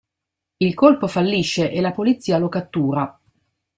[0.59, 3.21] Il colpo fallisce e la polizia lo cattura.